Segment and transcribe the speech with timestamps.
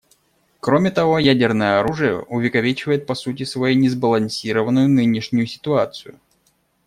[0.61, 6.19] Кроме того, ядерное оружие увековечивает по сути своей несбалансированную нынешнюю ситуацию.